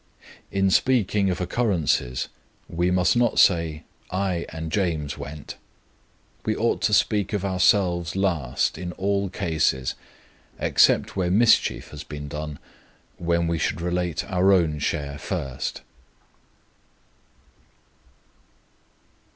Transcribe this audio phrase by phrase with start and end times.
[0.51, 2.27] In speaking of occurrences,
[2.67, 5.57] we must not say, "I and James went."
[6.43, 9.93] We ought to speak of ourselves last in all cases,
[10.57, 12.57] except where mischief has been done,
[13.19, 15.81] when we should relate our own share first.